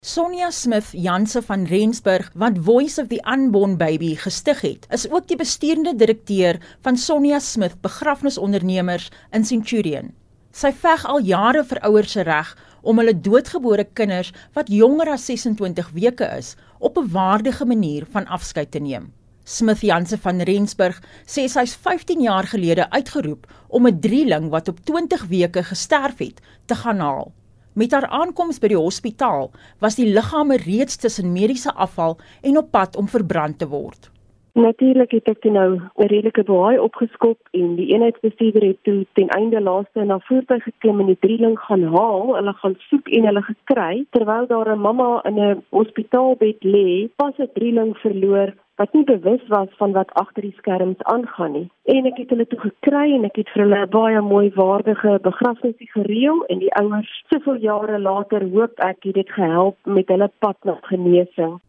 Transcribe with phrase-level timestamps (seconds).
[0.00, 5.26] Sonja Smith Janse van Rensburg wat Voice of the Unborn Baby gestig het, is ook
[5.28, 10.08] die bestuurende direkteur van Sonja Smith Begrafnisondernemers in Centurion.
[10.56, 15.26] Sy veg al jare vir ouers se reg om hulle doodgebore kinders wat jonger as
[15.28, 19.12] 26 weke is, op 'n waardige manier van afskeid te neem.
[19.44, 24.80] Smith Janse van Rensburg sê sy's 15 jaar gelede uitgeroep om 'n drieling wat op
[24.84, 27.32] 20 weke gesterf het te gaan haal.
[27.72, 32.70] Met haar aankoms by die hospitaal was die liggame reeds tussen mediese afval en op
[32.74, 34.10] pad om verbrand te word.
[34.58, 39.28] Natuurlik het ek toe nou 'n redelike baai opgeskop en die eenheidsbestuurder het toe ten
[39.28, 42.34] einde laaste na voertuig geklim en die drieling gaan haal.
[42.34, 47.38] Hulle gaan soek en hulle gekry terwyl daar 'n mamma in 'n hospitaalbed lê, pas
[47.38, 51.66] 'n drieling verloor wat nie bewus was van wat agter die skerms aangaan nie.
[51.94, 55.18] En ek het hulle toe gekry en ek het vir hulle 'n baie mooi waardige
[55.28, 60.30] begrafnis gereël en die ouers soveel jare later hoop ek het dit gehelp met hulle
[60.38, 61.60] pad na genesing.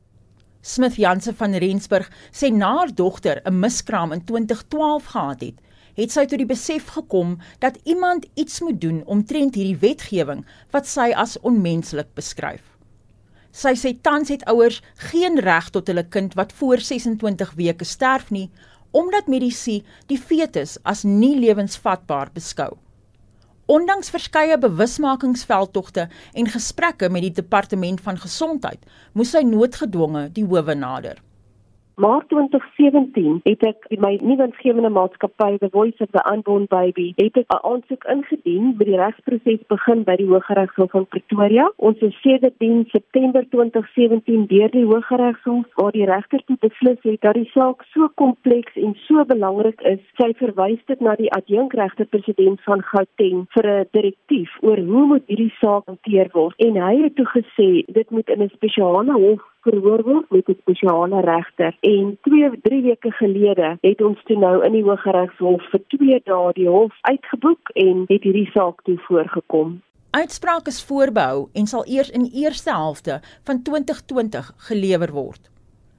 [0.62, 5.58] Smith Jansen van Rensburg sê na haar dogter 'n miskraam in 2012 gehad het,
[5.96, 10.86] het sy tot die besef gekom dat iemand iets moet doen omtrent hierdie wetgewing wat
[10.86, 12.71] sy as onmenslik beskryf.
[13.52, 18.30] Sy sê tans het ouers geen reg tot hulle kind wat voor 26 weke sterf
[18.32, 18.50] nie,
[18.92, 22.78] omdat medisy die fetus as nie lewensvatbaar beskou.
[23.72, 28.80] Ondanks verskeie bewusmakingsveldtogte en gesprekke met die departement van gesondheid,
[29.14, 31.22] moes sy noodgedwonge die howe nader.
[32.02, 37.12] Maart 2017 het ek in my nuwe insgewende maatskappy The Voice of the Unborn Baby
[37.16, 41.66] het 'n aansoek ingedien by die regsproses begin by die Hooggeregshof van Pretoria.
[41.76, 47.34] Ons is sedertdien September 2017 deur die Hooggeregshof waar die regter toe beslis het dat
[47.34, 52.62] die saak so kompleks en so belangrik is, sy verwys dit na die adjunkregter president
[52.62, 56.56] van Gauteng vir 'n direktief oor hoe moet hierdie saak hanteer word.
[56.58, 60.58] En hy het toe gesê dit moet in 'n spesiale hof verhoor word met 'n
[60.62, 65.82] spesiale regter en 2 3 weke gelede het ons toe nou in die Hooggeregshof vir
[65.88, 69.82] 2 dae die hof uitgeboek en het hierdie saak toe voorgekom.
[70.12, 75.52] Uitspraak is voorbehou en sal eers in die eerste helfte van 2020 gelewer word.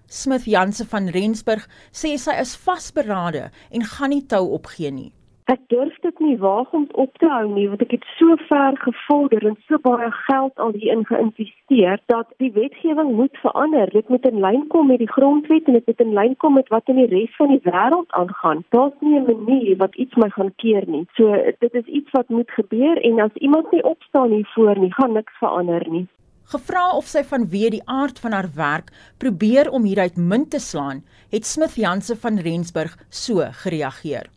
[0.06, 5.12] Smith Jansen van Rensburg sê sy is vasberade en gaan nie tou opgee nie.
[5.53, 8.77] Ek durf dit nie waag om op te hou nie want ek het so ver
[8.85, 13.93] gevorder en so baie geld al hierin geïnvesteer dat die wetgewing moet verander.
[13.93, 16.73] Dit moet in lyn kom met die grondwet en dit moet in lyn kom met
[16.73, 18.65] wat in die res van die wêreld aangaan.
[18.73, 21.05] Daar's nie 'n manier wat iets my gaan keer nie.
[21.21, 25.13] So dit is iets wat moet gebeur en as iemand nie opstaan hiervoor nie, gaan
[25.13, 26.07] niks verander nie.
[26.45, 31.05] Gevra of sy vanweë die aard van haar werk probeer om hieruit munt te slaan,
[31.31, 34.31] het Smith Jansen van Rensburg so gereageer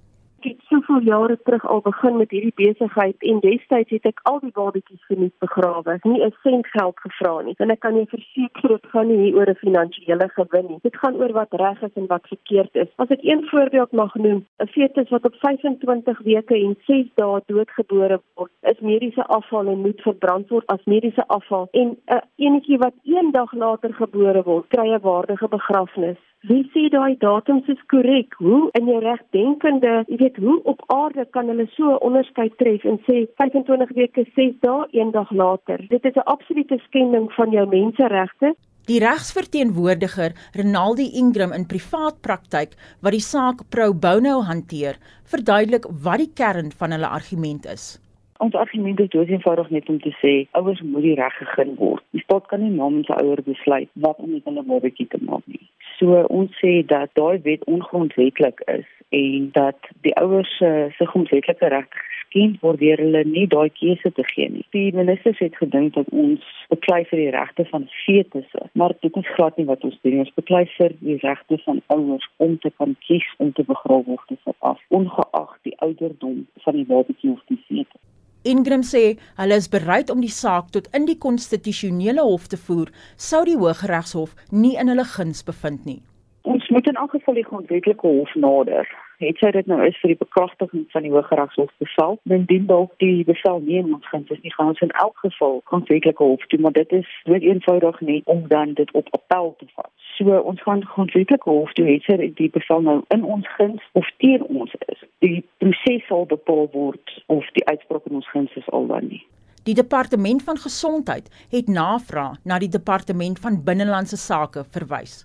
[0.95, 5.01] soveel jare terug al begin met hierdie besigheid en destyds het ek al die babatjies
[5.07, 6.00] verniet begrawe.
[6.03, 7.56] Nie 'n sent geld gevra nie.
[7.57, 10.79] En ek kan jou verseker dit gaan nie hier oor 'n finansiële gewin nie.
[10.84, 12.88] Dit gaan oor wat reg is en wat verkeerd is.
[12.95, 17.41] As ek een voorbeeld mag noem, 'n fetus wat op 25 weke en 6 dae
[17.45, 21.67] doodgebore word, is mediese afval en moet verbrand word as mediese afval.
[21.72, 26.17] En 'n uh, enetjie wat een dag later gebore word, kry 'n waardige begrafnis.
[26.45, 28.35] Wie sê daai datums is korrek?
[28.38, 33.00] Hoe in jou regdenkende, jy weet, hoe op aarde kan hulle so onderskeid tref en
[33.07, 35.85] sê 25 weke 6 dae, een dag later?
[35.90, 38.56] Dit is 'n absolute skending van jou menseregte.
[38.85, 46.22] Die regsverteenwoordiger, Renaldi Ingram in privaat praktyk wat die saak pro bono hanteer, verduidelik wat
[46.22, 47.97] die kern van hulle argument is.
[48.44, 52.03] Ons argument is dood eenvoudig net om te sê ouers moet die reg gegee word.
[52.13, 55.41] Die staat kan nie namens 'n ouer besluit wat om met hulle babatjie te maak
[55.47, 55.66] nie.
[56.00, 61.67] So ons sê dat daai wet ongrondwettig is en dat die ouers se se grondwetlike
[61.72, 62.03] regte
[62.35, 64.66] geskend word deur hulle nie daai keuse te gee nie.
[64.75, 69.34] Die ministers het gedink dat ons beklei vir die regte van fetusse, maar dit is
[69.35, 70.19] glad nie wat ons doen.
[70.25, 74.35] Ons beklei vir die regte van ouers om te kan kies om te begrawe word
[74.35, 78.04] of af, ongeag die ouderdom van die babatjie of die fetus.
[78.45, 79.03] Ingram sê
[79.39, 82.91] hulle is bereid om die saak tot in die konstitusionele hof te voer
[83.29, 86.02] sou die Hooggeregshof nie in hulle guns bevind nie.
[86.46, 90.14] Ons moet in elk geval die grondwetlike hof nader het sy dit nou is vir
[90.14, 94.32] die bekragtiging van die Hooggeregshof bevel, dan dien dalk die bevel nie in ons guns
[94.34, 98.02] is nie gaan ons in elk geval grondwetlike hof toe, maar dit is net eenvoudig
[98.02, 99.91] nie om dan dit op appel te vat.
[100.17, 104.09] So ons gaan grondwetlike hof toe het sy die bevel nou in ons guns of
[104.23, 105.06] teen ons is.
[105.26, 109.23] Die proses sal bepaal word of die uitspraak in ons guns is al dan nie.
[109.66, 115.23] Die departement van gesondheid het navraag na die departement van binnelandse sake verwys.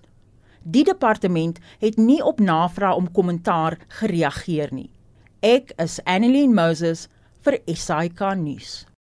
[0.63, 4.89] Die departement het nie op navraag om kommentaar gereageer nie.
[5.41, 7.07] Ek is Annelien Moses
[7.41, 8.85] vir SAK nuus.